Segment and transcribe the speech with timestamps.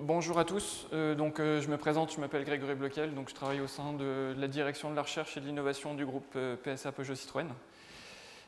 [0.00, 0.86] bonjour à tous.
[0.92, 3.92] Euh, donc, euh, je me présente, je m'appelle Grégory Bloquel, donc je travaille au sein
[3.92, 7.48] de la direction de la recherche et de l'innovation du groupe euh, PSA Peugeot Citroën.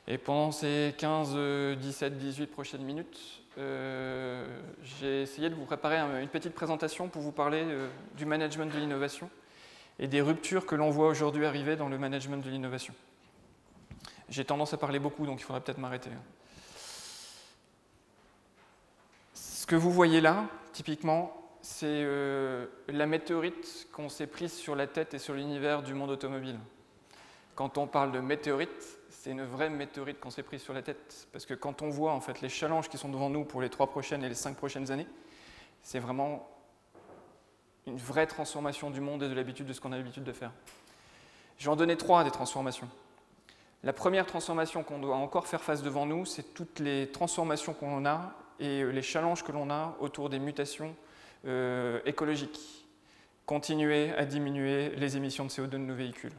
[0.06, 6.54] Et pendant ces 15, 17, 18 prochaines minutes, j'ai essayé de vous préparer une petite
[6.54, 7.62] présentation pour vous parler
[8.16, 9.28] du management de l'innovation
[9.98, 12.94] et des ruptures que l'on voit aujourd'hui arriver dans le management de l'innovation.
[14.30, 16.08] J'ai tendance à parler beaucoup, donc il faudra peut-être m'arrêter.
[19.34, 24.86] Ce que vous voyez là, typiquement, c'est euh, la météorite qu'on s'est prise sur la
[24.86, 26.58] tête et sur l'univers du monde automobile.
[27.54, 31.26] Quand on parle de météorite, c'est une vraie météorite qu'on s'est prise sur la tête.
[31.32, 33.68] Parce que quand on voit en fait les challenges qui sont devant nous pour les
[33.68, 35.08] trois prochaines et les cinq prochaines années,
[35.82, 36.48] c'est vraiment
[37.86, 40.52] une vraie transformation du monde et de l'habitude de ce qu'on a l'habitude de faire.
[41.58, 42.88] Je vais en donner trois des transformations.
[43.82, 48.06] La première transformation qu'on doit encore faire face devant nous, c'est toutes les transformations qu'on
[48.06, 50.94] a et les challenges que l'on a autour des mutations
[51.46, 52.86] euh, écologiques.
[53.46, 56.32] Continuer à diminuer les émissions de CO2 de nos véhicules.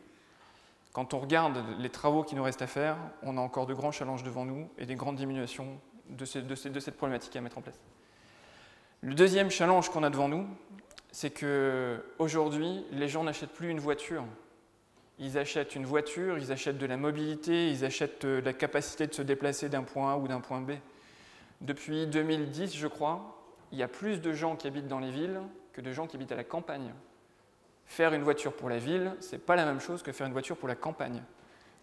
[0.93, 3.91] Quand on regarde les travaux qui nous restent à faire, on a encore de grands
[3.91, 7.79] challenges devant nous et des grandes diminutions de, cette problématique à mettre en place.
[9.01, 10.47] Le deuxième challenge qu'on a devant nous,
[11.11, 14.23] c'est qu'aujourd'hui, les gens n'achètent plus une voiture.
[15.19, 19.13] Ils achètent une voiture, ils achètent de la mobilité, ils achètent euh, la capacité de
[19.13, 20.71] se déplacer d'un point A ou d'un point B.
[21.59, 23.38] Depuis 2010, je crois,
[23.71, 25.39] il y a plus de gens qui habitent dans les villes
[25.73, 26.93] que de gens qui habitent à la campagne.
[27.85, 30.33] Faire une voiture pour la ville, ce n'est pas la même chose que faire une
[30.33, 31.23] voiture pour la campagne.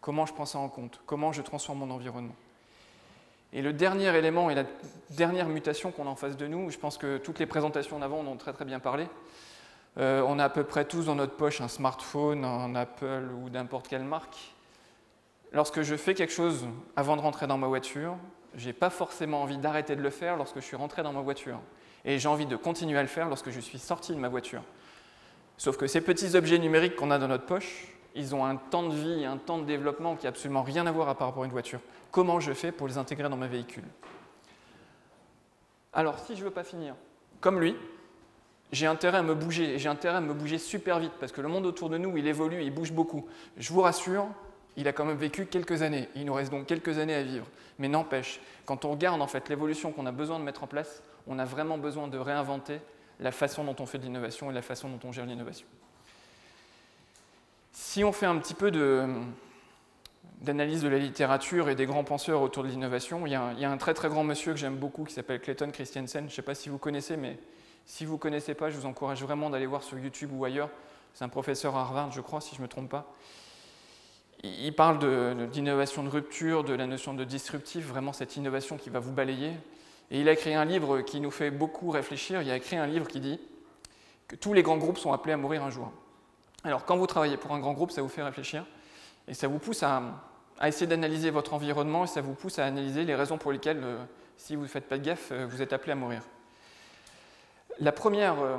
[0.01, 1.01] Comment je prends ça en compte?
[1.07, 2.35] Comment je transforme mon environnement?
[3.53, 4.65] Et le dernier élément et la
[5.11, 8.21] dernière mutation qu'on a en face de nous, je pense que toutes les présentations d'avant
[8.21, 9.09] en ont très très bien parlé.
[9.99, 13.49] Euh, on a à peu près tous dans notre poche un smartphone, un Apple ou
[13.49, 14.37] n'importe quelle marque.
[15.53, 18.17] Lorsque je fais quelque chose avant de rentrer dans ma voiture,
[18.57, 21.21] je n'ai pas forcément envie d'arrêter de le faire lorsque je suis rentré dans ma
[21.21, 21.61] voiture.
[22.05, 24.63] Et j'ai envie de continuer à le faire lorsque je suis sorti de ma voiture.
[25.59, 28.89] Sauf que ces petits objets numériques qu'on a dans notre poche, ils ont un temps
[28.89, 31.43] de vie, un temps de développement qui n'a absolument rien à voir à par rapport
[31.43, 31.81] à une voiture.
[32.11, 33.85] Comment je fais pour les intégrer dans ma véhicule?
[35.93, 36.95] Alors, si je ne veux pas finir
[37.41, 37.77] comme lui,
[38.73, 41.41] j'ai intérêt à me bouger, et j'ai intérêt à me bouger super vite, parce que
[41.41, 43.27] le monde autour de nous, il évolue, il bouge beaucoup.
[43.57, 44.27] Je vous rassure,
[44.77, 46.09] il a quand même vécu quelques années.
[46.15, 47.47] Il nous reste donc quelques années à vivre.
[47.79, 51.03] Mais n'empêche, quand on regarde en fait l'évolution qu'on a besoin de mettre en place,
[51.27, 52.81] on a vraiment besoin de réinventer
[53.21, 55.67] la façon dont on fait de l'innovation et la façon dont on gère l'innovation.
[57.73, 58.71] Si on fait un petit peu
[60.41, 63.77] d'analyse de la littérature et des grands penseurs autour de l'innovation, il, y a un
[63.79, 66.25] très très grand monsieur que j'aime beaucoup qui s'appelle Clayton Christensen.
[66.25, 67.39] Je ne sais pas si vous connaissez, mais
[67.87, 70.71] si vous ne connaissez pas, je vous encourage vraiment d'aller voir sur YouTube ou ailleurs.
[71.15, 73.15] C'est un professeur à Harvard, je crois, si je ne me trompe pas
[74.43, 74.99] il parle
[75.51, 79.53] d'innovation de, rupture, de la notion de disruptif, vraiment cette innovation qui va vous balayer.
[80.11, 82.43] Et il a écrit un livre qui nous fait beaucoup réfléchir.
[82.43, 83.41] Il a écrit un livre qui dit
[84.29, 85.93] que tous les grands groupes sont appelés à mourir un jour.
[86.65, 88.65] Alors quand vous travaillez pour un grand groupe, ça vous fait réfléchir
[89.29, 90.03] et ça vous pousse à,
[90.65, 93.99] essayer d'analyser votre environnement et ça vous pousse à analyser les raisons pour lesquelles, euh,
[94.37, 96.23] si vous ne faites pas de gaffe, euh, vous êtes appelé à mourir.
[97.79, 98.59] La première euh,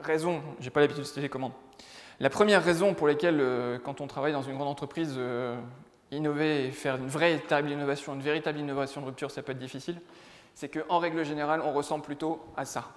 [0.00, 1.52] raison, je n'ai pas l'habitude de télécommande,
[2.20, 5.56] la première raison pour laquelle, euh, quand on travaille dans une grande entreprise, euh,
[6.10, 10.00] innover et faire une véritable innovation, une véritable innovation de rupture, ça peut être difficile,
[10.54, 12.88] c'est qu'en règle générale, on ressemble plutôt à ça.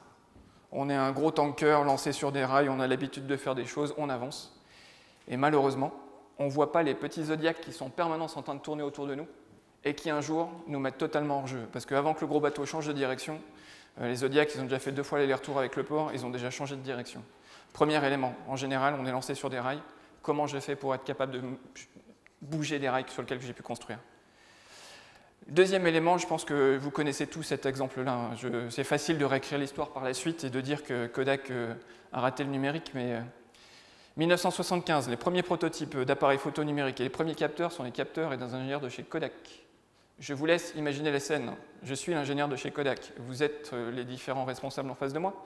[0.71, 3.65] On est un gros tanker lancé sur des rails, on a l'habitude de faire des
[3.65, 4.59] choses, on avance.
[5.27, 5.93] Et malheureusement,
[6.39, 9.05] on ne voit pas les petits zodiacs qui sont permanents en train de tourner autour
[9.05, 9.27] de nous
[9.83, 11.67] et qui un jour nous mettent totalement hors jeu.
[11.71, 13.39] Parce qu'avant que le gros bateau change de direction,
[13.99, 16.29] euh, les zodiacs, ils ont déjà fait deux fois l'aller-retour avec le port, ils ont
[16.29, 17.23] déjà changé de direction.
[17.73, 19.81] Premier élément, en général, on est lancé sur des rails.
[20.21, 21.41] Comment je fais pour être capable de
[22.41, 23.99] bouger des rails sur lesquels j'ai pu construire?
[25.47, 28.13] Deuxième élément, je pense que vous connaissez tous cet exemple-là.
[28.13, 28.67] Hein.
[28.69, 31.73] C'est facile de réécrire l'histoire par la suite et de dire que Kodak euh,
[32.13, 33.19] a raté le numérique, mais
[34.17, 38.33] 1975, euh, les premiers prototypes d'appareils photo numériques et les premiers capteurs sont les capteurs
[38.33, 39.33] et des ingénieurs de chez Kodak.
[40.19, 41.53] Je vous laisse imaginer la scène.
[41.81, 43.11] Je suis l'ingénieur de chez Kodak.
[43.17, 45.43] Vous êtes euh, les différents responsables en face de moi.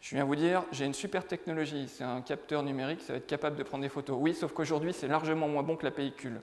[0.00, 3.26] Je viens vous dire, j'ai une super technologie, c'est un capteur numérique, ça va être
[3.26, 4.16] capable de prendre des photos.
[4.18, 6.40] Oui, sauf qu'aujourd'hui, c'est largement moins bon que la pellicule.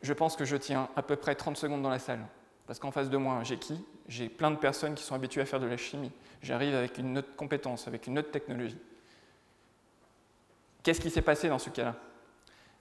[0.00, 2.26] Je pense que je tiens à peu près 30 secondes dans la salle.
[2.66, 3.84] Parce qu'en face de moi, j'ai qui?
[4.08, 6.10] J'ai plein de personnes qui sont habituées à faire de la chimie.
[6.42, 8.78] J'arrive avec une autre compétence, avec une autre technologie.
[10.82, 11.96] Qu'est-ce qui s'est passé dans ce cas-là?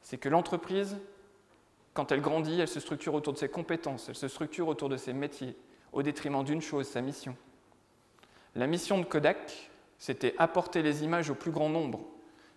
[0.01, 0.97] C'est que l'entreprise,
[1.93, 4.97] quand elle grandit, elle se structure autour de ses compétences, elle se structure autour de
[4.97, 5.55] ses métiers,
[5.91, 7.35] au détriment d'une chose, sa mission.
[8.56, 9.69] La mission de Kodak,
[10.00, 12.06] c'était apporter les images au plus grand nombre.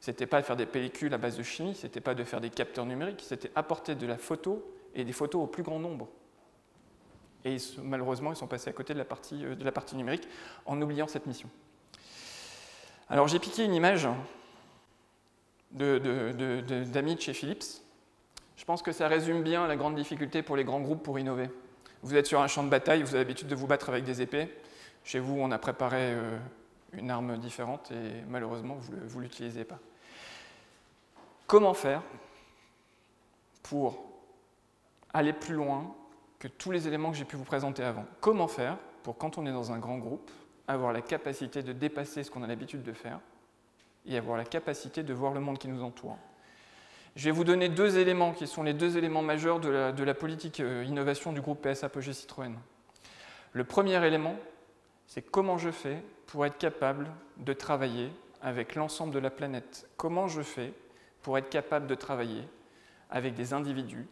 [0.01, 2.51] C'était pas de faire des pellicules à base de chimie, c'était pas de faire des
[2.51, 4.65] capteurs numériques, c'était apporter de la photo
[4.95, 6.09] et des photos au plus grand nombre.
[7.45, 10.29] Et malheureusement, ils sont passés à côté de la partie, de la partie numérique
[10.67, 11.49] en oubliant cette mission.
[13.11, 14.09] Alors j'ai piqué une image
[15.73, 17.83] d'Amit de, chez Philips.
[18.57, 21.49] Je pense que ça résume bien la grande difficulté pour les grands groupes pour innover.
[22.03, 24.23] Vous êtes sur un champ de bataille, vous avez l'habitude de vous battre avec des
[24.23, 24.49] épées.
[25.09, 26.15] Chez vous, on a préparé
[26.93, 29.79] une arme différente et malheureusement, vous ne l'utilisez pas.
[31.47, 32.03] Comment faire
[33.63, 34.05] pour
[35.15, 35.95] aller plus loin
[36.39, 38.05] que tous les éléments que j'ai pu vous présenter avant?
[38.21, 40.31] Comment faire pour, quand on est dans un grand groupe,
[40.67, 43.19] avoir la capacité de dépasser ce qu'on a l'habitude de faire
[44.05, 46.19] et avoir la capacité de voir le monde qui nous entoure?
[47.17, 50.05] Je vais vous donner deux éléments qui sont les deux éléments majeurs de la, de
[50.05, 52.53] la politique euh, innovation du groupe PSA Peugeot Citroën.
[53.55, 54.37] Le premier élément,
[55.09, 57.09] c'est comment je fais pour être capable
[57.39, 58.13] de travailler
[58.43, 59.89] avec l'ensemble de la planète.
[59.97, 60.73] Comment je fais
[61.23, 62.45] pour être capable de travailler
[63.11, 64.07] avec des individus,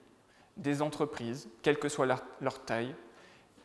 [0.56, 2.06] des entreprises, quelle que soit
[2.40, 2.94] leur, taille,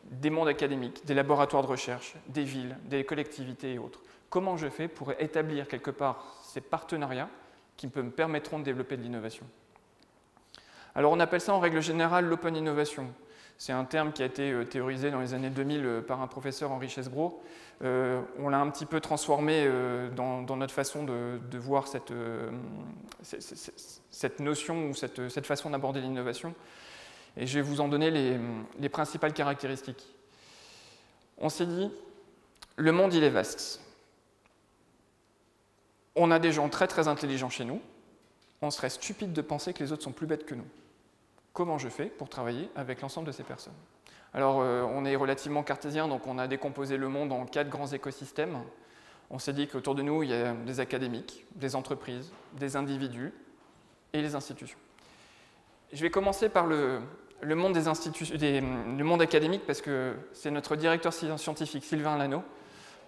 [0.04, 4.02] des mondes académiques, des laboratoires de recherche, des villes, des collectivités et autres.
[4.28, 7.30] Comment je fais pour établir quelque part ces partenariats
[7.78, 9.46] qui me permettront de développer de l'innovation?
[10.94, 13.10] Alors on appelle ça en règle générale l'open innovation.
[13.58, 16.26] C'est un terme qui a été euh, théorisé dans les années 2000 euh, par un
[16.26, 17.42] professeur Henri Chesbro.
[17.82, 19.68] Euh, on l'a un petit peu transformé
[20.14, 22.12] dans, notre façon de, voir cette,
[24.10, 26.54] cette, notion ou cette, cette façon d'aborder l'innovation.
[27.36, 28.38] Et je vais vous en donner les,
[28.78, 30.06] les principales caractéristiques.
[31.38, 31.90] On s'est dit,
[32.76, 33.80] le monde il est vaste.
[36.14, 37.80] On a des gens très très intelligents chez nous.
[38.60, 40.66] On serait stupide de penser que les autres sont plus bêtes que nous
[41.52, 43.74] comment je fais pour travailler avec l'ensemble de ces personnes
[44.34, 47.86] Alors, euh, on est relativement cartésien, donc on a décomposé le monde en quatre grands
[47.86, 48.58] écosystèmes.
[49.30, 53.32] On s'est dit qu'autour de nous, il y a des académiques, des entreprises, des individus
[54.12, 54.78] et les institutions.
[55.92, 57.00] Je vais commencer par le,
[57.42, 62.42] monde, le monde académique parce que c'est notre directeur scientifique, Sylvain Lano,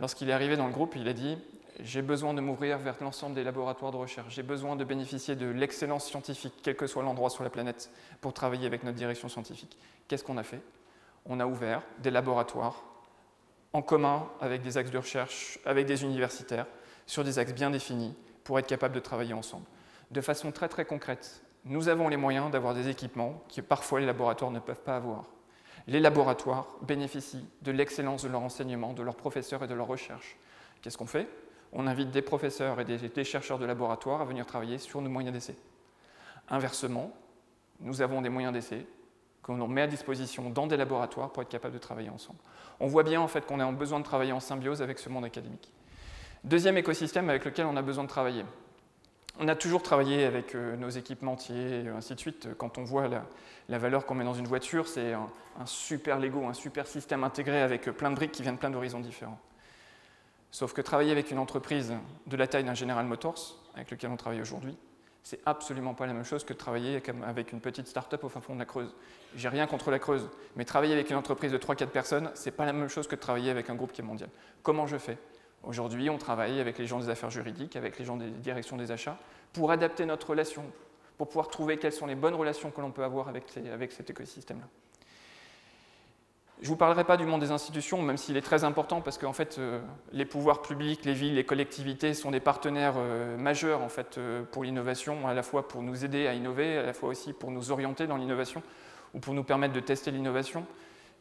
[0.01, 1.39] lorsqu'il est arrivé dans le groupe, il a dit
[1.81, 5.47] j'ai besoin de m'ouvrir vers l'ensemble des laboratoires de recherche, j'ai besoin de bénéficier de
[5.47, 7.91] l'excellence scientifique, quel que soit l'endroit sur la planète,
[8.21, 9.77] pour travailler avec notre direction scientifique.
[10.09, 10.61] Qu'est-ce qu'on a fait?
[11.27, 12.85] On a ouvert des laboratoires
[13.73, 16.67] en commun avec des axes de recherche, avec des universitaires,
[17.07, 19.67] sur des axes bien définis, pour être capable de travailler ensemble.
[20.11, 24.07] De façon très très concrète, nous avons les moyens d'avoir des équipements que parfois les
[24.07, 25.25] laboratoires ne peuvent pas avoir.
[25.87, 30.37] Les laboratoires bénéficient de l'excellence de leur enseignement, de leurs professeurs et de leur recherche.
[30.81, 31.29] Qu'est-ce qu'on fait?
[31.75, 35.35] On invite des professeurs et des, chercheurs de laboratoire à venir travailler sur nos moyens
[35.35, 35.57] d'essai.
[36.49, 37.13] Inversement,
[37.81, 38.87] nous avons des moyens d'essai
[39.43, 42.39] qu'on met à disposition dans des laboratoires pour être capable de travailler ensemble.
[42.81, 45.71] On voit bien qu'on a besoin de travailler en symbiose avec ce monde académique.
[46.45, 48.45] Deuxième écosystème avec lequel on a besoin de travailler.
[49.41, 52.49] On a toujours travaillé avec euh, nos équipementiers et ainsi de suite.
[52.57, 55.29] Quand on voit la, valeur qu'on met dans une voiture, c'est un,
[55.59, 58.71] un, super Lego, un super système intégré avec plein de briques qui viennent de plein
[58.71, 59.41] d'horizons différents.
[60.55, 61.93] Sauf que travailler avec une entreprise
[62.29, 64.77] de la taille d'un General Motors, avec lequel on travaille aujourd'hui,
[65.25, 68.41] c'est absolument pas la même chose que de travailler avec une petite start-up au fin
[68.41, 68.95] fond de la Creuse.
[69.35, 72.67] J'ai rien contre la Creuse, mais travailler avec une entreprise de 3-4 personnes, c'est pas
[72.67, 74.31] la même chose que de travailler avec un groupe qui est mondial.
[74.63, 75.19] Comment je fais?
[75.65, 78.93] Aujourd'hui, on travaille avec les gens des affaires juridiques, avec les gens des directions des
[78.93, 79.19] achats,
[79.53, 80.63] pour adapter notre relation,
[81.19, 84.09] pour pouvoir trouver quelles sont les bonnes relations que l'on peut avoir avec, avec cet
[84.09, 84.69] écosystème-là.
[86.61, 89.19] Je ne vous parlerai pas du monde des institutions, même s'il est très important, parce
[89.19, 89.81] qu'en fait, euh,
[90.13, 94.45] les pouvoirs publics, les villes, les collectivités sont des partenaires euh, majeurs en fait, euh,
[94.51, 97.51] pour l'innovation, à la fois pour nous aider à innover, à la fois aussi pour
[97.51, 98.63] nous orienter dans l'innovation,
[99.15, 100.65] ou pour nous permettre de tester l'innovation.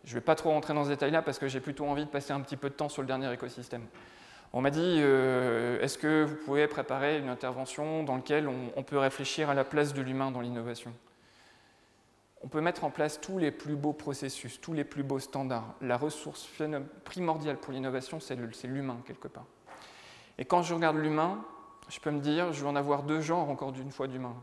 [0.05, 2.09] Je ne vais pas trop rentrer dans ce détail-là, parce que j'ai plutôt envie de
[2.09, 3.85] passer un petit peu de temps sur le dernier écosystème.
[4.53, 9.49] On m'a dit, est-ce que vous pouvez préparer une intervention dans laquelle on peut réfléchir
[9.49, 10.93] à la place de l'humain dans l'innovation?
[12.43, 15.75] On peut mettre en place tous les plus beaux processus, tous les plus beaux standards.
[15.81, 16.49] La ressource
[17.05, 18.35] primordiale pour l'innovation, c'est
[18.65, 19.45] l'humain, quelque part.
[20.37, 21.43] Et quand je regarde l'humain,
[21.87, 24.35] je peux me dire, je vais en avoir deux genres, encore d'une fois, d'humain.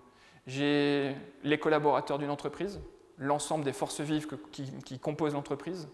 [0.47, 1.14] J'ai
[1.45, 2.80] les collaborateurs d'une entreprise,
[3.19, 5.88] l'ensemble des forces vives qui, composent l'entreprise,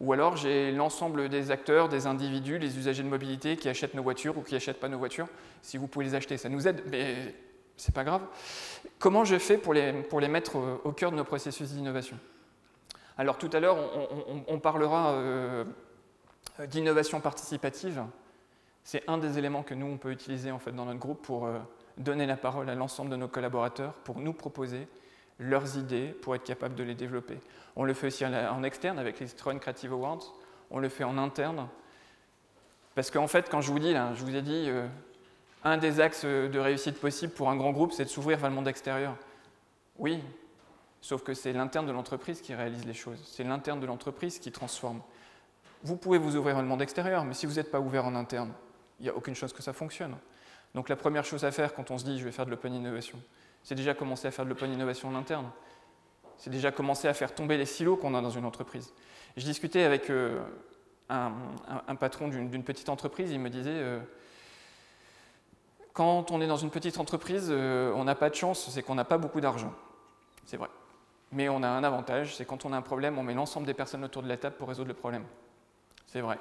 [0.00, 4.02] ou alors j'ai l'ensemble des acteurs, des individus, les usagers de mobilité qui achètent nos
[4.02, 5.28] voitures ou qui n'achètent pas nos voitures.
[5.62, 7.34] Si vous pouvez les acheter, ça nous aide, mais
[7.78, 8.22] c'est pas grave.
[8.98, 12.18] Comment je fais pour les, pour les mettre au, cœur de nos processus d'innovation?
[13.16, 13.78] Alors tout à l'heure,
[14.46, 15.64] on, parlera euh,
[16.66, 18.04] d'innovation participative.
[18.84, 21.46] C'est un des éléments que nous, on peut utiliser en fait, dans notre groupe pour
[21.46, 21.58] euh,
[21.96, 24.86] donner la parole à l'ensemble de nos collaborateurs, pour nous proposer
[25.38, 27.38] leurs idées, pour être capable de les développer.
[27.76, 30.34] On le fait aussi en externe avec les Citroën Creative Awards,
[30.70, 31.68] on le fait en interne.
[32.94, 34.86] Parce qu'en fait, quand je vous dis, là, je vous ai dit, euh,
[35.64, 38.56] un des axes de réussite possible pour un grand groupe, c'est de s'ouvrir vers le
[38.56, 39.16] monde extérieur.
[39.98, 40.22] Oui,
[41.00, 44.50] Sauf que c'est l'interne de l'entreprise qui réalise les choses, c'est l'interne de l'entreprise qui
[44.50, 45.00] transforme.
[45.82, 48.52] Vous pouvez vous ouvrir un monde extérieur, mais si vous n'êtes pas ouvert en interne,
[48.98, 50.16] il n'y a aucune chose que ça fonctionne.
[50.74, 52.74] Donc la première chose à faire quand on se dit je vais faire de l'open
[52.74, 53.18] innovation,
[53.62, 55.50] c'est déjà commencer à faire de l'open innovation en interne.
[56.36, 58.92] C'est déjà commencer à faire tomber les silos qu'on a dans une entreprise.
[59.36, 60.40] Je discutais avec euh,
[61.08, 64.00] un, patron d'une petite entreprise, il me disait euh,
[65.98, 68.94] quand on est dans une petite entreprise, euh, on n'a pas de chance, c'est qu'on
[68.94, 69.72] n'a pas beaucoup d'argent.
[70.44, 70.68] C'est vrai.
[71.32, 73.74] Mais on a un avantage, c'est quand on a un problème, on met l'ensemble des
[73.74, 75.24] personnes autour de la table pour résoudre le problème.
[76.06, 76.38] C'est vrai.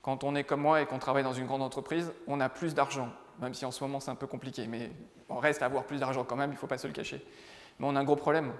[0.00, 2.72] Quand on est comme moi et qu'on travaille dans une grande entreprise, on a plus
[2.72, 4.90] d'argent, même si en ce moment c'est un peu compliqué, mais
[5.28, 7.22] on reste à avoir plus d'argent quand même, il ne faut pas se le cacher.
[7.80, 8.50] Mais on a un gros problème.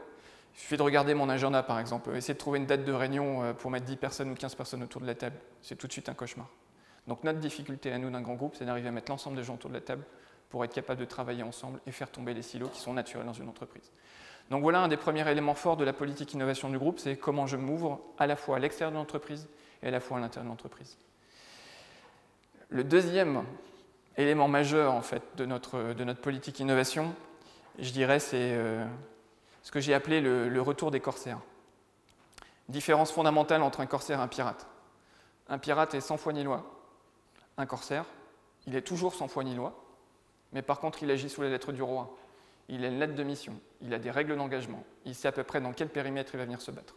[0.54, 3.42] Il suffit de regarder mon agenda par exemple, essayer de trouver une date de réunion
[3.42, 5.92] euh, pour mettre 10 personnes ou 15 personnes autour de la table, c'est tout de
[5.92, 6.46] suite un cauchemar.
[7.06, 9.54] Donc notre difficulté à nous d'un grand groupe, c'est d'arriver à mettre l'ensemble des gens
[9.54, 10.04] autour de la table
[10.48, 13.32] pour être capable de travailler ensemble et faire tomber les silos qui sont naturels dans
[13.32, 13.90] une entreprise.
[14.50, 17.46] Donc voilà un des premiers éléments forts de la politique innovation du groupe, c'est comment
[17.46, 19.48] je m'ouvre à la fois à l'extérieur de l'entreprise
[19.82, 20.98] et à la fois à l'intérieur de l'entreprise.
[22.68, 23.44] Le deuxième
[24.16, 27.14] élément majeur en fait, de, notre, politique innovation,
[27.78, 28.84] je dirais, c'est euh,
[29.62, 31.38] ce que j'ai appelé le, retour des corsaires.
[32.68, 34.66] Différence fondamentale entre un corsaire et un pirate.
[35.48, 36.79] Un pirate est sans foi ni loi.
[37.60, 38.06] Un corsaire,
[38.66, 39.84] il est toujours sans foi ni loi,
[40.54, 42.16] mais par contre, il agit sous la lettre du roi.
[42.70, 45.42] Il a une lettre de mission, il a des règles d'engagement, il sait à peu
[45.42, 46.94] près dans quel périmètre il va venir se battre.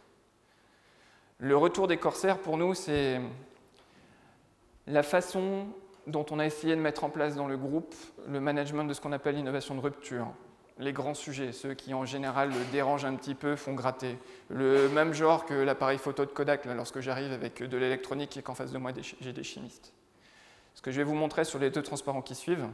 [1.36, 3.20] Le retour des corsaires, pour nous, c'est
[4.86, 5.66] la façon
[6.06, 7.94] dont on a essayé de mettre en place dans le groupe
[8.26, 10.28] le management de ce qu'on appelle l'innovation de rupture.
[10.78, 14.18] Les grands sujets, ceux qui en général dérangent un petit peu, font gratter.
[14.48, 18.54] Le même genre que l'appareil photo de Kodak, lorsque j'arrive avec de l'électronique et qu'en
[18.54, 19.92] face de moi j'ai des chimistes.
[20.74, 22.68] Ce que je vais vous montrer sur les deux transparents qui suivent,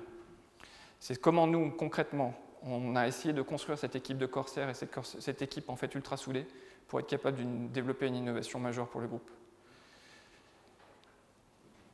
[0.98, 5.42] c'est comment nous, concrètement, on a essayé de construire cette équipe de corsaires et cette,
[5.42, 6.46] équipe en fait ultra soudée
[6.88, 9.30] pour être capable de développer une innovation majeure pour le groupe.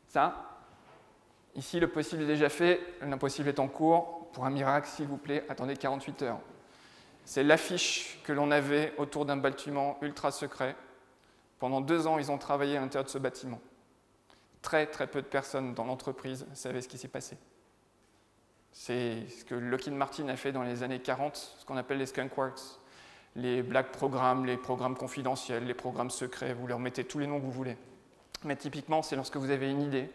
[0.08, 0.58] Ça,
[1.54, 4.28] ici, le possible est déjà fait, l'impossible est en cours.
[4.32, 6.40] Pour un miracle, s'il vous plaît, attendez 48 heures.
[7.24, 10.76] C'est l'affiche que l'on avait autour d'un bâtiment ultra secret.
[11.58, 13.60] Pendant deux ans, ils ont travaillé à l'intérieur de ce bâtiment.
[14.66, 17.36] Très très peu de personnes dans l'entreprise savaient ce qui s'est passé.
[18.72, 22.06] C'est ce que Lockheed Martin a fait dans les années 40, ce qu'on appelle les
[22.06, 22.80] skunk works.
[23.36, 27.38] Les black programmes, les programmes confidentiels, les programmes secrets, vous leur mettez tous les noms
[27.38, 27.76] que vous voulez.
[28.42, 30.10] Mais typiquement, c'est lorsque vous avez une idée,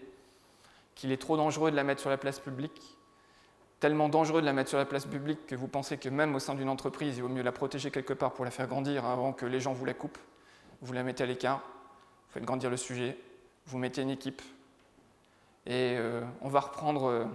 [0.95, 2.97] qu'il est trop dangereux de la mettre sur la place publique,
[3.79, 6.39] tellement dangereux de la mettre sur la place publique que vous pensez que même au
[6.39, 9.31] sein d'une entreprise, il vaut mieux la protéger quelque part pour la faire grandir avant
[9.31, 10.19] que les gens vous la coupent.
[10.81, 13.17] Vous la mettez à l'écart, vous faites grandir le sujet,
[13.65, 14.41] vous mettez une équipe.
[15.65, 17.25] Et euh, on va reprendre euh,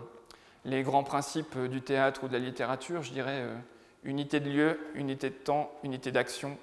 [0.64, 3.56] les grands principes du théâtre ou de la littérature, je dirais euh,
[4.04, 6.58] unité de lieu, unité de temps, unité d'action,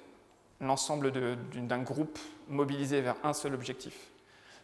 [0.60, 2.18] l'ensemble d'un groupe
[2.48, 4.10] mobilisé vers un seul objectif,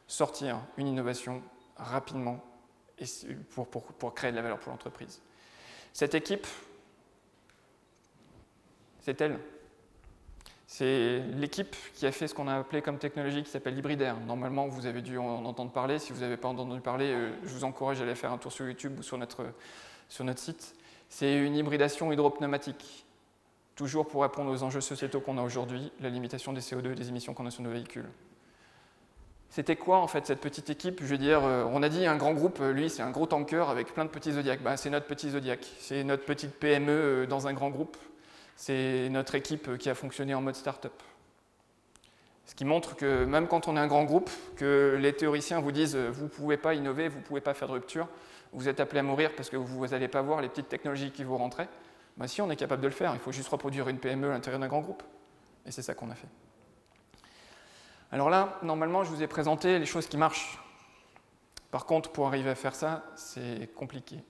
[0.07, 1.43] sortir une innovation
[1.77, 2.45] rapidement
[3.51, 5.21] pour créer de la valeur pour l'entreprise.
[5.93, 6.47] Cette équipe,
[9.01, 9.39] c'est elle.
[10.73, 14.21] C'est l'équipe qui a fait ce qu'on a appelé comme technologie qui s'appelle hybridaire.
[14.21, 15.99] Normalement, vous avez dû en entendre parler.
[15.99, 18.53] Si vous n'avez pas entendu parler, euh, je vous encourage à aller faire un tour
[18.53, 19.47] sur YouTube ou sur notre,
[20.09, 20.77] site.
[21.09, 23.05] C'est une hybridation hydropneumatique,
[23.75, 27.09] toujours pour répondre aux enjeux sociétaux qu'on a aujourd'hui, la limitation des CO2 et des
[27.09, 28.09] émissions qu'on a sur nos véhicules.
[29.49, 31.01] C'était quoi en fait cette petite équipe?
[31.03, 33.69] Je veux dire, euh, on a dit un grand groupe, lui c'est un gros tanker
[33.69, 34.63] avec plein de petits zodiacs.
[34.63, 37.97] Bah, c'est notre petit zodiac, c'est notre petite PME euh, dans un grand groupe
[38.61, 40.93] c'est notre équipe qui a fonctionné en mode start-up.
[42.45, 45.73] Ce qui montre que même quand on est un grand groupe, que les théoriciens vous
[45.73, 48.07] disent vous ne pouvez pas innover, vous ne pouvez pas faire de rupture,
[48.53, 51.25] vous êtes appelé à mourir parce que vous n'allez pas voir les petites technologies qui
[51.25, 51.71] vous rentraient.
[52.19, 54.35] Ben si, on est capable de le faire, il faut juste reproduire une PME à
[54.35, 55.03] l'intérieur d'un grand groupe.
[55.65, 56.29] Et c'est ça qu'on a fait.
[58.13, 60.63] Alors là, normalement, je vous ai présenté les choses qui marchent.
[61.71, 64.23] Par contre, pour arriver à faire ça, c'est compliqué.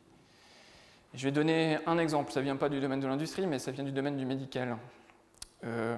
[1.15, 3.73] Je vais donner un exemple, ça ne vient pas du domaine de l'industrie, mais ça
[3.73, 4.77] vient du domaine du médical.
[5.65, 5.97] Euh,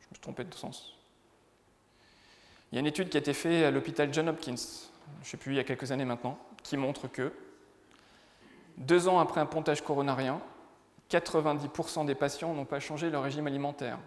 [0.00, 0.94] je me suis trompé de sens.
[2.70, 5.30] Il y a une étude qui a été faite à l'hôpital John Hopkins, je ne
[5.30, 7.32] sais plus, il y a quelques années maintenant, qui montre que
[8.76, 10.40] deux ans après un pontage coronarien,
[11.10, 13.98] 90% des patients n'ont pas changé leur régime alimentaire.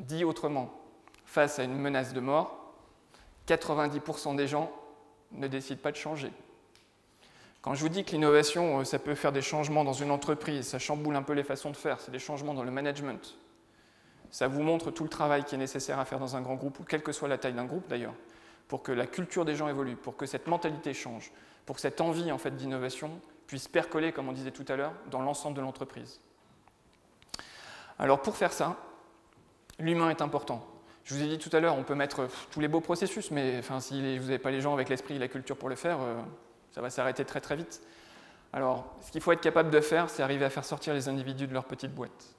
[0.00, 0.72] Dit autrement,
[1.26, 2.74] face à une menace de mort,
[3.46, 4.72] 90% des gens
[5.32, 6.32] ne décident pas de changer.
[7.62, 10.66] Quand je vous dis que l'innovation, euh, ça peut faire des changements dans une entreprise,
[10.66, 13.36] ça chamboule un peu les façons de faire, c'est des changements dans le management.
[14.32, 16.80] Ça vous montre tout le travail qui est nécessaire à faire dans un grand groupe,
[16.80, 18.14] ou quelle que soit la taille d'un groupe d'ailleurs,
[18.66, 21.30] pour que la culture des gens évolue, pour que cette mentalité change,
[21.64, 24.94] pour que cette envie en fait, d'innovation puisse percoler, comme on disait tout à l'heure,
[25.10, 26.20] dans l'ensemble de l'entreprise.
[27.98, 28.76] Alors pour faire ça,
[29.78, 30.66] l'humain est important.
[31.04, 33.56] Je vous ai dit tout à l'heure, on peut mettre tous les beaux processus, mais
[33.58, 36.00] enfin, si vous n'avez pas les gens avec l'esprit et la culture pour le faire,
[36.00, 36.16] euh,
[36.72, 37.82] ça va s'arrêter très très vite.
[38.52, 41.46] Alors, ce qu'il faut être capable de faire, c'est arriver à faire sortir les individus
[41.46, 42.36] de leur petite boîte.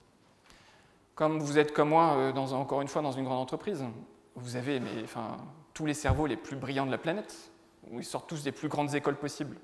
[1.16, 3.84] Comme vous êtes comme moi, euh, encore une fois, dans une grande entreprise,
[4.36, 5.38] vous avez enfin,
[5.74, 7.52] tous les cerveaux les plus brillants de la planète,
[7.92, 9.58] où ils sortent tous des plus grandes écoles possibles.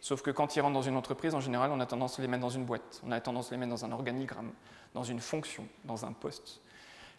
[0.00, 2.28] Sauf que quand ils rentrent dans une entreprise, en général, on a tendance à les
[2.28, 4.52] mettre dans une boîte, on a tendance à les mettre dans un organigramme,
[4.94, 6.60] dans une fonction, dans un poste.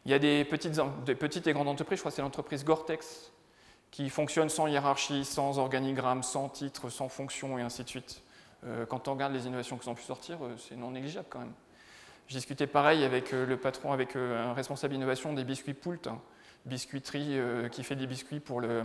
[0.06, 2.64] Il y a des petites, des petites et grandes entreprises, je crois que c'est l'entreprise
[2.64, 3.32] Gore-Tex,
[3.92, 8.22] qui fonctionne sans hiérarchie, sans organigramme, sans titre, sans fonction, et ainsi de suite.
[8.66, 11.40] Euh, quand on regarde les innovations qui ont pu sortir, euh, c'est non négligeable quand
[11.40, 11.54] même.
[12.28, 16.20] J'ai discuté pareil avec euh, le patron, avec un responsable innovation des biscuits Poult, hein.
[16.66, 17.40] biscuiterie
[17.72, 18.84] qui fait des biscuits pour, le,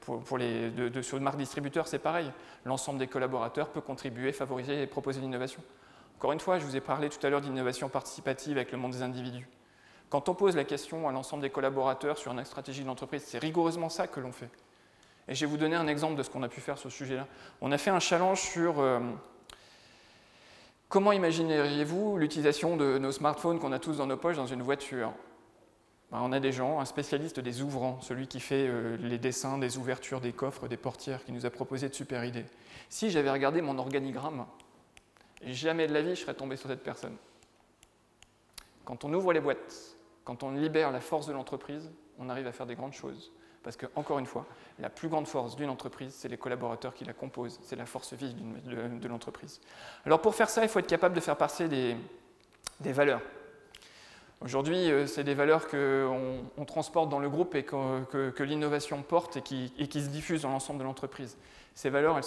[0.00, 2.30] pour, les, de, sur une marque distributeur, c'est pareil.
[2.64, 5.62] L'ensemble des collaborateurs peut contribuer, favoriser et proposer l'innovation.
[6.16, 8.92] Encore une fois, je vous ai parlé tout à l'heure d'innovation participative avec le monde
[8.92, 9.48] des individus.
[10.14, 13.88] Quand on pose la question à l'ensemble des collaborateurs sur une stratégie d'entreprise, c'est rigoureusement
[13.88, 14.48] ça que l'on fait.
[15.26, 16.96] Et je vais vous donner un exemple de ce qu'on a pu faire sur ce
[16.96, 17.26] sujet-là.
[17.60, 19.00] On a fait un challenge sur euh,
[20.88, 25.12] comment imagineriez-vous l'utilisation de nos smartphones qu'on a tous dans nos poches dans une voiture?
[26.12, 29.58] Ben, On a des gens, un spécialiste des ouvrants, celui qui fait euh, les dessins
[29.58, 32.46] des ouvertures des coffres, des portières, qui nous a proposé de super idées.
[32.88, 34.46] Si j'avais regardé mon organigramme,
[35.44, 37.16] jamais de la vie je serais tombé sur cette personne.
[38.84, 39.93] Quand on ouvre les boîtes,
[40.24, 43.32] quand on libère la force de l'entreprise, on arrive à faire des grandes choses.
[43.62, 44.44] Parce que, encore une fois,
[44.78, 48.12] la plus grande force d'une entreprise, c'est les collaborateurs qui la composent, c'est la force
[48.12, 48.34] vive
[48.66, 49.60] de, l'entreprise.
[50.04, 51.96] Alors pour faire ça, il faut être capable de faire passer des,
[52.92, 53.22] valeurs.
[54.42, 59.38] Aujourd'hui, euh, c'est des valeurs qu'on on transporte dans le groupe et que, l'innovation porte
[59.38, 59.70] et qui,
[60.02, 61.38] se diffusent dans l'ensemble de l'entreprise.
[61.74, 62.20] Ces valeurs,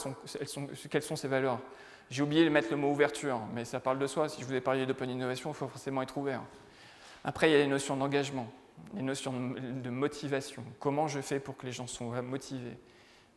[0.89, 1.59] quelles sont ces valeurs?
[2.09, 4.27] J'ai oublié de mettre le mot ouverture, mais ça parle de soi.
[4.27, 6.41] Si je vous ai parlé d'open innovation, il faut forcément être ouvert.
[7.27, 8.47] Après, il y a les notions d'engagement
[8.95, 10.63] les notions de motivation.
[10.79, 12.77] Comment je fais pour que les gens soient motivés?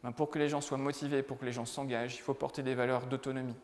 [0.03, 2.63] Ben, Pour que les gens soient motivés, pour que les gens s'engagent, il faut porter
[2.63, 3.57] des valeurs d'autonomie.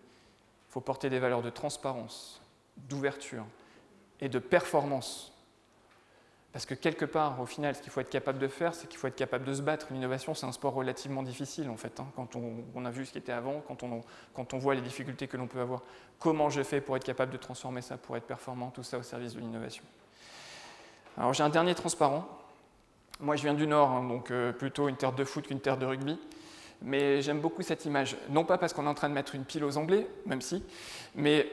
[0.68, 2.42] Il faut porter des valeurs de transparence,
[2.76, 3.46] d'ouverture
[4.20, 5.32] et de performance.
[6.52, 8.98] Parce que quelque part, au final, ce qu'il faut être capable de faire, c'est qu'il
[8.98, 9.88] faut être capable de se battre.
[9.90, 13.18] L'innovation, c'est un sport relativement difficile, en fait, hein, quand on, a vu ce qui
[13.18, 14.00] était avant, quand on,
[14.32, 15.82] quand on voit les difficultés que l'on peut avoir.
[16.18, 19.02] Comment je fais pour être capable de transformer ça, pour être performant, tout ça au
[19.02, 19.84] service de l'innovation?
[21.16, 22.26] Alors j'ai un dernier transparent.
[23.20, 25.78] Moi je viens du Nord, hein, donc euh, plutôt une terre de foot qu'une terre
[25.78, 26.18] de rugby.
[26.82, 28.16] Mais j'aime beaucoup cette image.
[28.28, 30.62] Non pas parce qu'on est en train de mettre une pile aux Anglais, même si,
[31.14, 31.50] mais,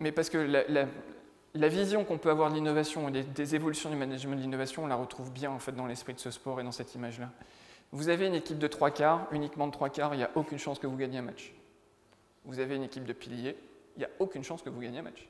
[0.00, 4.34] mais parce que la, vision qu'on peut avoir de l'innovation et des, évolutions du management
[4.34, 6.72] de l'innovation, on la retrouve bien en fait dans l'esprit de ce sport et dans
[6.72, 7.30] cette image-là.
[7.92, 10.58] Vous avez une équipe de trois quarts, uniquement de trois quarts, il n'y a aucune
[10.58, 11.54] chance que vous gagniez un match.
[12.44, 13.56] Vous avez une équipe de piliers,
[13.96, 15.28] il n'y a aucune chance que vous gagniez un match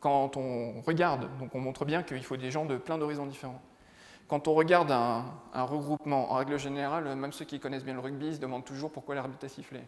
[0.00, 3.60] quand on regarde, donc on montre bien qu'il faut des gens de plein d'horizons différents.
[4.28, 8.34] Quand on regarde un, regroupement, en règle générale, même ceux qui connaissent bien le rugby
[8.34, 9.80] se demandent toujours pourquoi l'arbitre a sifflé.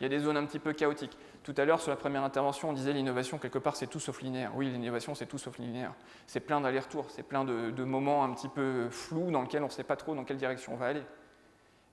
[0.00, 1.16] Il y a des zones un petit peu chaotiques.
[1.42, 4.22] Tout à l'heure, sur la première intervention, on disait l'innovation, quelque part, c'est tout sauf
[4.22, 4.52] linéaire.
[4.54, 5.92] Oui, l'innovation, c'est tout sauf linéaire.
[6.26, 9.72] C'est plein d'allers-retours, c'est plein de, moments un petit peu flous dans lesquels on ne
[9.72, 11.02] sait pas trop dans quelle direction on va aller.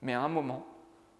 [0.00, 0.66] Mais à un moment,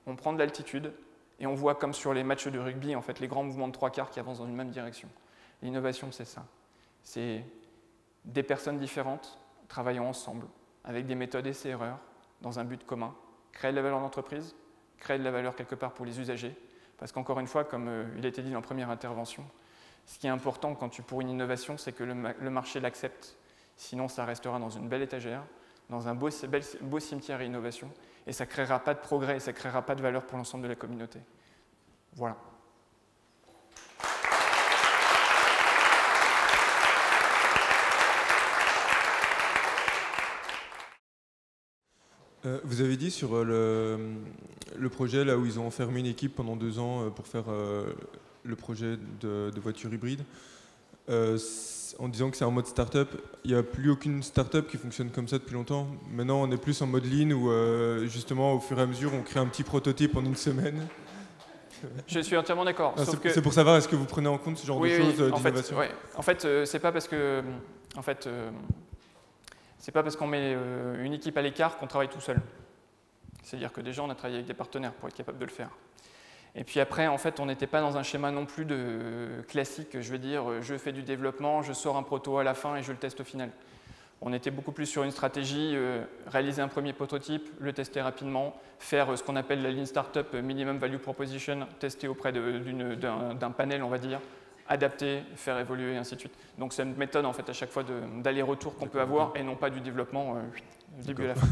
[0.06, 0.92] on prend de l'altitude
[1.40, 3.72] et on voit, comme sur les matchs de rugby, en fait, les grands mouvements de
[3.72, 5.08] trois quarts qui avancent dans une même direction.
[5.62, 6.46] L'innovation, c'est ça.
[7.02, 7.44] C'est
[8.24, 10.46] des personnes différentes travaillant ensemble,
[10.84, 11.98] avec des méthodes essais-erreurs,
[12.40, 13.14] dans un but commun.
[13.52, 14.54] Créer de la valeur d'entreprise,
[14.98, 16.56] créer de la valeur quelque part pour les usagers.
[16.98, 19.44] Parce qu'encore une fois, comme euh, il a été dit dans la première intervention,
[20.06, 22.14] ce qui est important quand tu pour une innovation, c'est que le,
[22.50, 23.36] marché l'accepte.
[23.76, 25.44] Sinon, ça restera dans une belle étagère,
[25.90, 27.90] dans un beau, cimetière à innovation,
[28.26, 30.38] et ça ne créera pas de progrès, et ça ne créera pas de valeur pour
[30.38, 31.20] l'ensemble de la communauté.
[32.14, 32.36] Voilà.
[42.46, 43.96] Euh, vous avez dit sur euh,
[44.76, 47.44] le, projet là où ils ont enfermé une équipe pendant deux ans euh, pour faire
[48.44, 50.22] le projet de, voiture hybride,
[51.08, 53.08] en disant que c'est en mode start-up.
[53.44, 55.88] Il n'y a plus aucune start-up qui fonctionne comme ça depuis longtemps.
[56.12, 57.50] Maintenant, on est plus en mode lean où
[58.06, 60.86] justement, au fur et à mesure, on crée un petit prototype en une semaine.
[62.08, 62.94] Je suis entièrement d'accord.
[62.96, 65.76] Ah, c'est pour savoir, est-ce que vous prenez en compte ce genre de choses d'innovation
[65.76, 67.42] En fait, en fait c'est pas parce que.
[67.96, 68.28] En fait,
[69.78, 72.38] c'est pas parce qu'on met euh, une équipe à l'écart qu'on travaille tout seul.
[73.42, 75.70] C'est-à-dire que déjà, on a travaillé avec des partenaires pour être capable de le faire.
[76.54, 80.00] Et puis après, en fait, on n'était pas dans un schéma non plus de classique,
[80.00, 82.82] je veux dire, je fais du développement, je sors un proto à la fin et
[82.82, 83.50] je le teste au final.
[84.20, 88.60] On était beaucoup plus sur une stratégie, euh, réaliser un premier prototype, le tester rapidement,
[88.80, 93.88] faire ce qu'on appelle la Lean Startup Minimum Value Proposition, tester auprès d'un panel, on
[93.88, 94.20] va dire,
[94.68, 96.34] adapter, faire évoluer, et ainsi de suite.
[96.58, 97.84] Donc c'est une méthode en fait à chaque fois
[98.22, 100.36] d'aller-retour qu'on peut avoir et non pas du développement
[100.98, 101.46] du début à la fin.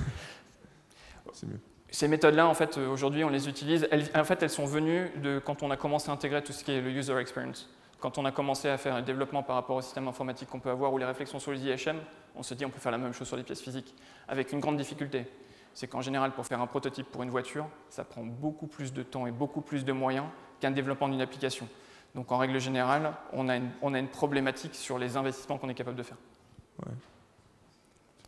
[1.46, 1.60] Mieux.
[1.90, 3.88] Ces méthodes-là, en fait, aujourd'hui, on les utilise.
[4.14, 6.72] en fait, elles sont venues de quand on a commencé à intégrer tout ce qui
[6.72, 7.70] est le user experience.
[8.00, 10.70] Quand on a commencé à faire le développement par rapport au système informatique qu'on peut
[10.70, 11.96] avoir ou les réflexions sur les IHM,
[12.34, 13.94] on se dit on peut faire la même chose sur les pièces physiques,
[14.28, 15.26] avec une grande difficulté.
[15.72, 19.02] C'est qu'en général, pour faire un prototype pour une voiture, ça prend beaucoup plus de
[19.02, 20.26] temps et beaucoup plus de moyens
[20.60, 21.68] qu'un développement d'une application.
[22.16, 25.68] Donc en règle générale, on a une, on a une problématique sur les investissements qu'on
[25.68, 26.16] est capable de faire.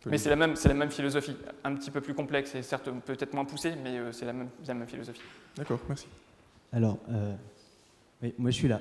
[0.05, 3.33] Mais c'est la, même, la même philosophie, un petit peu plus complexe et certes peut-être
[3.33, 5.23] moins poussée, mais euh, c'est la même, la même philosophie.
[5.57, 6.07] D'accord, merci.
[6.71, 7.35] Alors, euh,
[8.23, 8.81] oui, moi je suis là.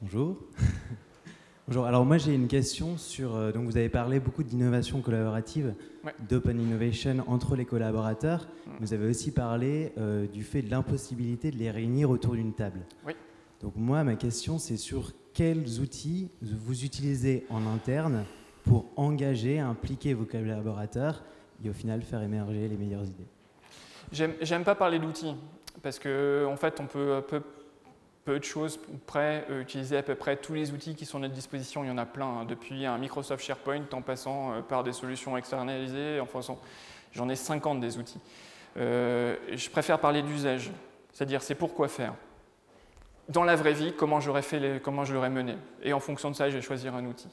[0.00, 0.36] Bonjour.
[1.66, 1.84] Bonjour.
[1.84, 3.34] Alors moi j'ai une question sur.
[3.34, 5.74] Euh, donc vous avez parlé beaucoup d'innovation collaborative,
[6.28, 8.46] d'open innovation entre les collaborateurs.
[8.66, 8.70] Mm.
[8.78, 9.92] Vous avez aussi parlé
[10.32, 12.82] du fait de l'impossibilité de les réunir autour d'une table.
[13.04, 13.14] Oui.
[13.62, 18.24] Donc moi ma question c'est sur quels outils vous utilisez en interne
[18.64, 21.22] pour engager, impliquer vos collaborateurs
[21.64, 23.26] et au final faire émerger les meilleures idées
[24.12, 25.34] J'aime pas parler d'outils
[25.82, 27.42] parce qu'en en fait on peut peu,
[28.26, 31.20] peu de choses près euh, utiliser à peu près tous les outils qui sont à
[31.22, 31.84] notre disposition.
[31.84, 32.44] Il y en a plein, hein.
[32.44, 36.26] depuis un Microsoft SharePoint en passant euh, par des solutions externalisées, en
[37.12, 38.20] j'en ai 50 des outils.
[38.76, 40.70] Euh, je préfère parler d'usage,
[41.12, 42.14] c'est-à-dire c'est pourquoi faire.
[43.28, 46.48] Dans la vraie vie, comment fait, comment je l'aurais mené, et en fonction de ça,
[46.48, 47.28] je vais choisir un outil.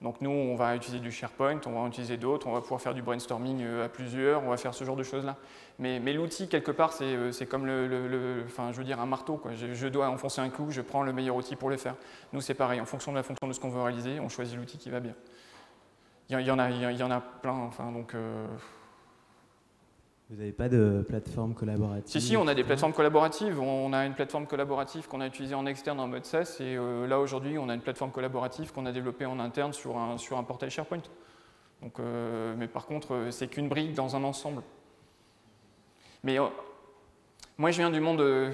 [0.00, 2.94] Donc nous, on va utiliser du SharePoint, on va utiliser d'autres, on va pouvoir faire
[2.94, 5.36] du brainstorming euh, à plusieurs, on va faire ce genre de choses-là.
[5.80, 9.42] Mais, l'outil, quelque part, c'est euh, comme le, enfin, je veux dire, un marteau.
[9.54, 11.96] Je, dois enfoncer un coup, je prends le meilleur outil pour le faire.
[12.32, 14.56] Nous, c'est pareil, en fonction de la fonction de ce qu'on veut réaliser, on choisit
[14.56, 15.14] l'outil qui va bien.
[16.30, 18.14] Il y, en a, il y en a plein, enfin, donc...
[18.14, 18.46] Euh,
[20.30, 23.58] vous n'avez pas de plateforme collaborative Si, si, on a des plateformes collaboratives.
[23.58, 26.58] On a une plateforme collaborative qu'on a utilisée en externe en mode SaaS.
[26.60, 29.96] Et euh, là, aujourd'hui, on a une plateforme collaborative qu'on a développée en interne sur
[29.96, 31.00] un, sur un portail SharePoint.
[31.80, 34.62] Donc, euh, mais par contre, euh, c'est qu'une brique dans un ensemble.
[36.22, 36.36] Mais
[37.56, 38.50] moi, je viens du monde de,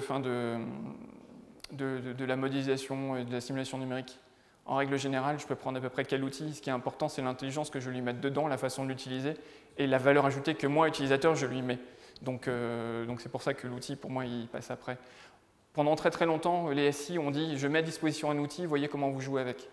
[1.73, 4.17] de, de, la modélisation et de la simulation numérique.
[4.65, 6.53] En règle générale, je peux prendre à peu près quel outil.
[6.53, 9.33] Ce qui est important, c'est l'intelligence que je lui mette dedans, la façon de l'utiliser
[9.77, 11.79] et la valeur ajoutée que moi, utilisateur, je lui mets.
[12.21, 14.97] Donc euh, donc c'est pour ça que l'outil, pour moi, il passe après.
[15.73, 18.87] Pendant très très longtemps, les SI ont dit je mets à disposition un outil, voyez
[18.87, 19.69] comment vous jouez avec.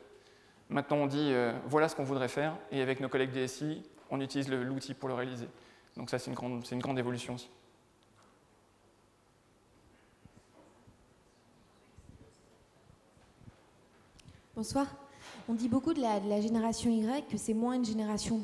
[0.68, 3.82] Maintenant, on dit euh, voilà ce qu'on voudrait faire, et avec nos collègues des SI,
[4.10, 5.48] on utilise l'outil pour le réaliser.
[5.96, 7.50] Donc ça, c'est une, une grande évolution aussi.
[14.54, 15.01] Bonsoir.
[15.48, 18.40] On dit beaucoup de la, génération Y que c'est moins une génération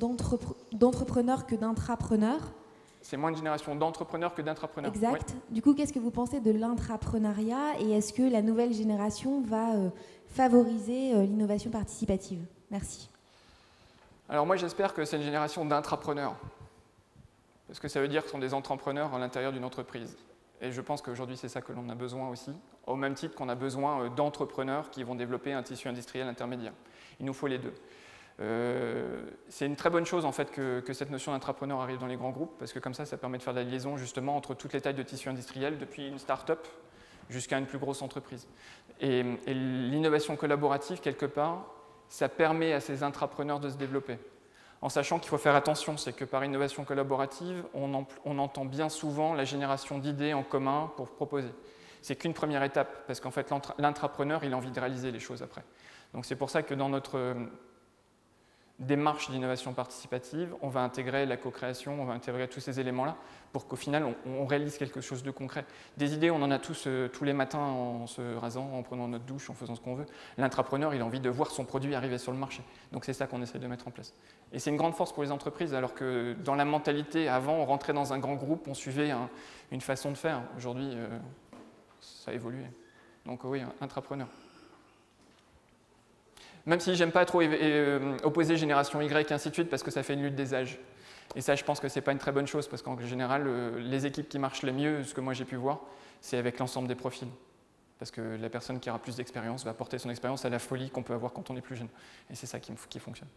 [0.73, 2.53] d'entrepreneurs que d'intrapreneurs.
[3.01, 4.93] C'est moins une génération d'entrepreneurs que d'intrapreneurs.
[4.93, 5.35] Exact.
[5.51, 9.75] Du coup, qu'est-ce que vous pensez de l'intrapreneuriat et est-ce que la nouvelle génération va
[9.75, 9.91] euh,
[10.27, 12.41] favoriser euh, l'innovation participative?
[12.71, 13.09] Merci.
[14.29, 16.35] Alors moi, j'espère que c'est une génération d'intrapreneurs.
[17.69, 20.17] Parce que ça veut dire que ce sont des entrepreneurs à l'intérieur d'une entreprise.
[20.61, 22.53] Et je pense qu'aujourd'hui, c'est ça que l'on a besoin aussi,
[22.87, 26.73] au même titre qu'on a besoin euh, d'entrepreneurs qui vont développer un tissu industriel intermédiaire.
[27.21, 27.75] Il nous faut les deux.
[28.41, 32.17] Euh, c'est une très bonne chose en fait que, cette notion d'entrepreneur arrive dans les
[32.17, 34.73] grands groupes parce que comme ça, ça permet de faire la liaison justement entre toutes
[34.73, 36.67] les tailles de tissu industriel, depuis une start-up
[37.29, 38.49] jusqu'à une plus grosse entreprise.
[39.01, 41.67] Et, l'innovation collaborative, quelque part,
[42.09, 44.19] ça permet à ces intrapreneurs de se développer.
[44.81, 49.35] En sachant qu'il faut faire attention, c'est que par innovation collaborative, on, entend bien souvent
[49.35, 51.51] la génération d'idées en commun pour proposer.
[52.01, 55.43] C'est qu'une première étape, parce qu'en fait, l'intrapreneur, il a envie de réaliser les choses
[55.43, 55.65] après.
[56.15, 57.35] Donc c'est pour ça que dans notre
[58.79, 63.17] démarche d'innovation participative, on va intégrer la co-création, on va intégrer tous ces éléments-là
[63.53, 65.65] pour qu'au final, on, réalise quelque chose de concret.
[65.97, 69.09] Des idées, on en a tous euh, tous les matins en se rasant, en prenant
[69.09, 70.07] notre douche, en faisant ce qu'on veut.
[70.37, 72.63] L'intrapreneur, il a envie de voir son produit arriver sur le marché.
[72.93, 74.15] Donc c'est ça qu'on essaie de mettre en place.
[74.53, 77.65] Et c'est une grande force pour les entreprises, alors que dans la mentalité, avant, on
[77.65, 79.13] rentrait dans un grand groupe, on suivait
[79.73, 80.43] une façon de faire.
[80.57, 81.09] Aujourd'hui, euh,
[82.01, 82.65] ça a évolué.
[83.27, 84.29] Donc oui, intrapreneur.
[86.69, 87.41] Même si j'aime pas trop
[88.25, 90.79] opposer génération Y et ainsi de suite, parce que ça fait une lutte des âges.
[91.35, 93.45] Et ça, je pense que ce n'est pas une très bonne chose, parce qu'en général,
[93.47, 95.81] euh, les équipes qui marchent le mieux, ce que moi j'ai pu voir,
[96.21, 97.29] c'est avec l'ensemble des profils.
[97.99, 100.91] Parce que la personne qui aura plus d'expérience va apporter son expérience à la folie
[100.91, 101.89] qu'on peut avoir quand on est plus jeune.
[102.31, 103.29] Et c'est ça qui, qui fonctionne.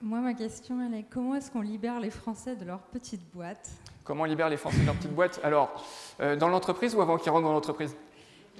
[0.00, 3.70] Moi, ma question, elle est comment est-ce qu'on libère les Français de leur petite boîte
[4.04, 5.84] Comment on libère les Français de leur petite boîte Alors,
[6.20, 7.96] euh, dans l'entreprise ou avant qu'ils rentrent dans l'entreprise?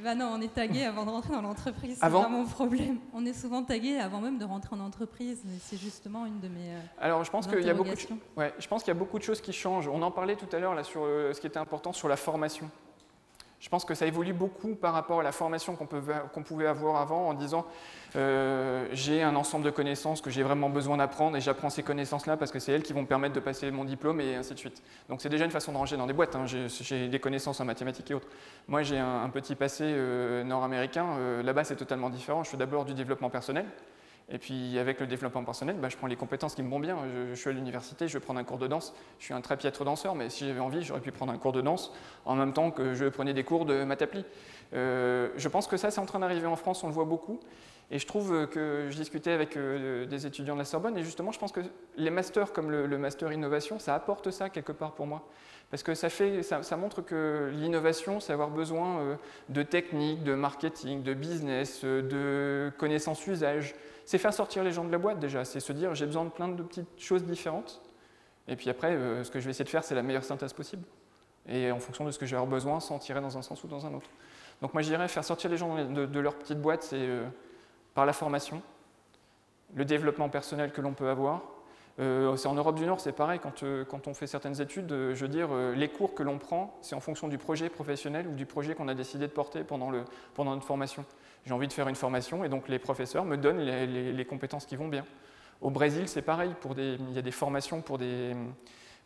[0.02, 1.98] Bah non, on est tagué avant de rentrer dans l'entreprise.
[2.00, 2.98] C'est vraiment mon problème.
[3.12, 5.42] On est souvent tagué avant même de rentrer en entreprise.
[5.60, 6.70] C'est justement une de mes.
[6.70, 7.90] Euh, Alors, je pense qu'il y a beaucoup.
[7.90, 9.88] De, ouais, je pense qu'il y a beaucoup de choses qui changent.
[9.88, 12.16] On en parlait tout à l'heure là sur euh, ce qui était important sur la
[12.16, 12.70] formation.
[13.62, 17.28] Je pense que ça évolue beaucoup par rapport à la formation qu'on pouvait avoir avant
[17.28, 17.64] en disant
[18.16, 22.36] euh, j'ai un ensemble de connaissances que j'ai vraiment besoin d'apprendre et j'apprends ces connaissances-là
[22.36, 24.58] parce que c'est elles qui vont me permettre de passer mon diplôme et ainsi de
[24.58, 24.82] suite.
[25.08, 26.34] Donc c'est déjà une façon de ranger dans des boîtes.
[26.34, 26.44] Hein.
[26.46, 28.26] J'ai des connaissances en mathématiques et autres.
[28.66, 31.06] Moi j'ai un, petit passé euh, nord-américain.
[31.20, 32.42] Euh, là-bas c'est totalement différent.
[32.42, 33.66] Je fais d'abord du développement personnel.
[34.32, 36.96] Et puis avec le développement personnel, bah, je prends les compétences qui me vont bien.
[37.28, 38.94] Je, suis à l'université, je vais prendre un cours de danse.
[39.18, 41.52] Je suis un très piètre danseur, mais si j'avais envie, j'aurais pu prendre un cours
[41.52, 41.92] de danse
[42.24, 44.24] en même temps que je prenais des cours de matapli.
[44.72, 47.40] Euh, je pense que ça, c'est en train d'arriver en France, on le voit beaucoup.
[47.90, 51.30] Et je trouve que je discutais avec euh, des étudiants de la Sorbonne, et justement,
[51.30, 51.60] je pense que
[51.98, 55.28] les masters comme le, master innovation, ça apporte ça quelque part pour moi.
[55.70, 59.16] Parce que ça, montre que l'innovation, c'est avoir besoin euh,
[59.50, 64.92] de techniques, de marketing, de business, de connaissances usage, c'est faire sortir les gens de
[64.92, 67.80] la boîte déjà, c'est se dire j'ai besoin de plein de petites choses différentes.
[68.48, 70.52] Et puis après, euh, ce que je vais essayer de faire, c'est la meilleure synthèse
[70.52, 70.84] possible.
[71.48, 73.86] Et en fonction de ce que j'ai besoin, sans tirer dans un sens ou dans
[73.86, 74.08] un autre.
[74.60, 77.24] Donc moi, je dirais faire sortir les gens de, leur petite boîte, c'est euh,
[77.94, 78.62] par la formation,
[79.74, 81.42] le développement personnel que l'on peut avoir.
[82.00, 85.28] Euh, en Europe du Nord, c'est pareil, quand, quand, on fait certaines études, je veux
[85.28, 88.74] dire, les cours que l'on prend, c'est en fonction du projet professionnel ou du projet
[88.74, 90.04] qu'on a décidé de porter pendant, le,
[90.38, 91.04] notre formation
[91.44, 94.76] j'ai envie de faire une formation et donc les professeurs me donnent les, compétences qui
[94.76, 95.04] vont bien.
[95.60, 98.34] Au Brésil, c'est pareil, il y a des formations pour des,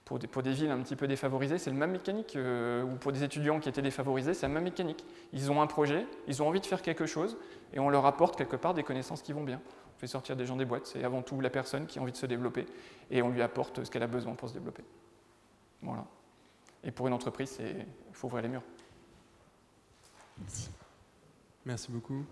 [0.04, 3.24] pour des, villes un petit peu défavorisées, c'est le même mécanique, euh, ou pour des
[3.24, 5.04] étudiants qui étaient défavorisés, c'est la même mécanique.
[5.32, 7.36] Ils ont un projet, ils ont envie de faire quelque chose,
[7.74, 9.60] et on leur apporte quelque part des connaissances qui vont bien.
[9.96, 12.12] On fait sortir des gens des boîtes, c'est avant tout la personne qui a envie
[12.12, 12.66] de se développer,
[13.10, 14.84] et on lui apporte ce qu'elle a besoin pour se développer.
[15.80, 16.04] Voilà.
[16.84, 18.62] Et pour une entreprise, il faut ouvrir les murs.
[20.38, 20.70] Merci.
[21.64, 22.24] Merci beaucoup.